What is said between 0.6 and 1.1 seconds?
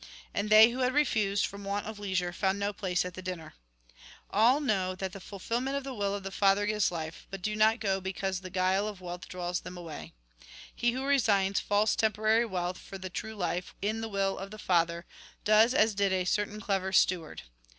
who had